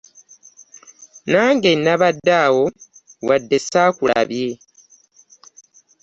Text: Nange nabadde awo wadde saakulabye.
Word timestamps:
Nange 1.31 1.71
nabadde 1.83 2.31
awo 2.45 2.65
wadde 3.27 3.57
saakulabye. 3.67 4.49